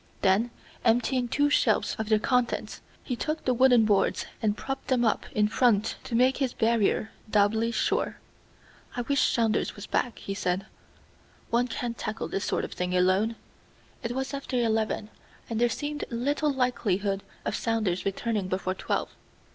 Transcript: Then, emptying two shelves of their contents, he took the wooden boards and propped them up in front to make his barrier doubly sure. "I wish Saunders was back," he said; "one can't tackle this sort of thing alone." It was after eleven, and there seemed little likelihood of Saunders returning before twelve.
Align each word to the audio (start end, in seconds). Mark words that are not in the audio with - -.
Then, 0.21 0.49
emptying 0.83 1.27
two 1.27 1.51
shelves 1.51 1.95
of 1.99 2.09
their 2.09 2.17
contents, 2.17 2.81
he 3.03 3.15
took 3.15 3.45
the 3.45 3.53
wooden 3.53 3.85
boards 3.85 4.25
and 4.41 4.57
propped 4.57 4.87
them 4.87 5.05
up 5.05 5.27
in 5.35 5.47
front 5.47 5.97
to 6.05 6.15
make 6.15 6.37
his 6.37 6.53
barrier 6.55 7.11
doubly 7.29 7.69
sure. 7.69 8.17
"I 8.95 9.01
wish 9.01 9.21
Saunders 9.31 9.75
was 9.75 9.85
back," 9.85 10.17
he 10.17 10.33
said; 10.33 10.65
"one 11.51 11.67
can't 11.67 11.99
tackle 11.99 12.27
this 12.27 12.45
sort 12.45 12.65
of 12.65 12.73
thing 12.73 12.97
alone." 12.97 13.35
It 14.01 14.13
was 14.13 14.33
after 14.33 14.55
eleven, 14.57 15.11
and 15.47 15.61
there 15.61 15.69
seemed 15.69 16.03
little 16.09 16.51
likelihood 16.51 17.21
of 17.45 17.55
Saunders 17.55 18.03
returning 18.03 18.47
before 18.47 18.73
twelve. 18.73 19.11